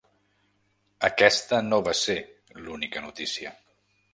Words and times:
Aquesta 1.09 1.59
no 1.67 1.81
va 1.89 1.95
ser 2.01 2.17
l’única 2.65 3.05
notícia. 3.05 3.53